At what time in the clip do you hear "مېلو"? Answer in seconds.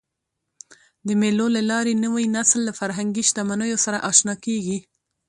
1.21-1.47